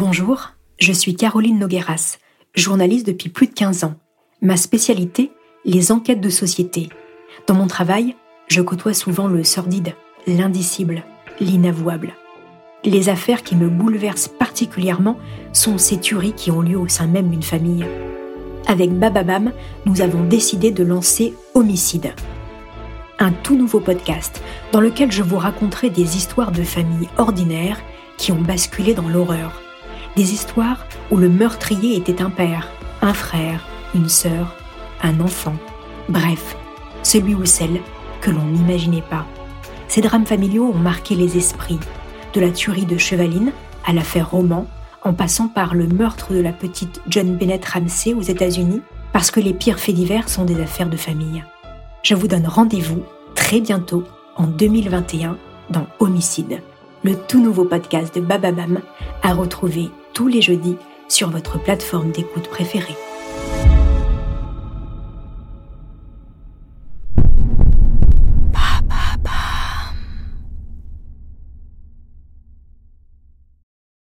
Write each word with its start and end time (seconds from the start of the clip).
Bonjour, 0.00 0.52
je 0.78 0.92
suis 0.92 1.16
Caroline 1.16 1.58
Nogueras, 1.58 2.18
journaliste 2.54 3.04
depuis 3.04 3.30
plus 3.30 3.48
de 3.48 3.52
15 3.52 3.82
ans. 3.82 3.96
Ma 4.40 4.56
spécialité, 4.56 5.32
les 5.64 5.90
enquêtes 5.90 6.20
de 6.20 6.28
société. 6.28 6.88
Dans 7.48 7.56
mon 7.56 7.66
travail, 7.66 8.14
je 8.46 8.62
côtoie 8.62 8.94
souvent 8.94 9.26
le 9.26 9.42
sordide, 9.42 9.96
l'indicible, 10.28 11.02
l'inavouable. 11.40 12.14
Les 12.84 13.08
affaires 13.08 13.42
qui 13.42 13.56
me 13.56 13.68
bouleversent 13.68 14.28
particulièrement 14.28 15.18
sont 15.52 15.78
ces 15.78 15.98
tueries 15.98 16.34
qui 16.34 16.52
ont 16.52 16.62
lieu 16.62 16.78
au 16.78 16.86
sein 16.86 17.08
même 17.08 17.30
d'une 17.30 17.42
famille. 17.42 17.84
Avec 18.68 18.92
Bababam, 18.92 19.50
nous 19.84 20.00
avons 20.00 20.22
décidé 20.22 20.70
de 20.70 20.84
lancer 20.84 21.34
Homicide, 21.54 22.14
un 23.18 23.32
tout 23.32 23.56
nouveau 23.56 23.80
podcast 23.80 24.44
dans 24.70 24.80
lequel 24.80 25.10
je 25.10 25.24
vous 25.24 25.38
raconterai 25.38 25.90
des 25.90 26.16
histoires 26.16 26.52
de 26.52 26.62
familles 26.62 27.08
ordinaires 27.16 27.80
qui 28.16 28.30
ont 28.30 28.40
basculé 28.40 28.94
dans 28.94 29.08
l'horreur. 29.08 29.60
Des 30.18 30.32
histoires 30.32 30.84
où 31.12 31.16
le 31.16 31.28
meurtrier 31.28 31.96
était 31.96 32.22
un 32.22 32.30
père, 32.30 32.66
un 33.02 33.14
frère, 33.14 33.64
une 33.94 34.08
sœur, 34.08 34.56
un 35.00 35.20
enfant. 35.20 35.54
Bref, 36.08 36.56
celui 37.04 37.36
ou 37.36 37.44
celle 37.44 37.80
que 38.20 38.32
l'on 38.32 38.42
n'imaginait 38.46 39.04
pas. 39.08 39.24
Ces 39.86 40.00
drames 40.00 40.26
familiaux 40.26 40.72
ont 40.74 40.78
marqué 40.78 41.14
les 41.14 41.36
esprits, 41.36 41.78
de 42.34 42.40
la 42.40 42.50
tuerie 42.50 42.84
de 42.84 42.98
Chevaline 42.98 43.52
à 43.86 43.92
l'affaire 43.92 44.32
Roman, 44.32 44.66
en 45.04 45.12
passant 45.12 45.46
par 45.46 45.76
le 45.76 45.86
meurtre 45.86 46.32
de 46.32 46.40
la 46.40 46.52
petite 46.52 47.00
John 47.06 47.36
Bennett 47.36 47.64
Ramsey 47.64 48.12
aux 48.12 48.20
États-Unis, 48.20 48.82
parce 49.12 49.30
que 49.30 49.38
les 49.38 49.54
pires 49.54 49.78
faits 49.78 49.94
divers 49.94 50.28
sont 50.28 50.44
des 50.44 50.60
affaires 50.60 50.90
de 50.90 50.96
famille. 50.96 51.44
Je 52.02 52.16
vous 52.16 52.26
donne 52.26 52.48
rendez-vous 52.48 53.04
très 53.36 53.60
bientôt, 53.60 54.02
en 54.34 54.48
2021, 54.48 55.36
dans 55.70 55.86
Homicide, 56.00 56.60
le 57.04 57.14
tout 57.14 57.40
nouveau 57.40 57.64
podcast 57.64 58.12
de 58.16 58.20
Bababam, 58.20 58.80
à 59.22 59.32
retrouver 59.32 59.90
tous 60.18 60.26
les 60.26 60.42
jeudis 60.42 60.76
sur 61.06 61.30
votre 61.30 61.62
plateforme 61.62 62.10
d'écoute 62.10 62.48
préférée. 62.48 62.96